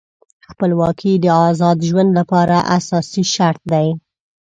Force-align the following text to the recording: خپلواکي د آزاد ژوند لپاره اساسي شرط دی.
خپلواکي 0.51 1.11
د 1.19 1.25
آزاد 1.49 1.77
ژوند 1.89 2.09
لپاره 2.19 2.55
اساسي 2.77 3.23
شرط 3.33 3.61
دی. 3.71 3.87